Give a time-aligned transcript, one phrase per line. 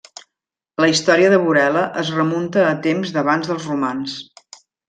[0.83, 4.21] La història de Burela es remunta a temps d'abans dels romans.